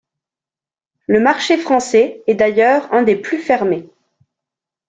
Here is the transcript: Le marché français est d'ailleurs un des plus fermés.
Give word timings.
Le 1.05 1.19
marché 1.19 1.59
français 1.59 2.23
est 2.25 2.33
d'ailleurs 2.33 2.91
un 2.91 3.03
des 3.03 3.15
plus 3.15 3.37
fermés. 3.37 3.87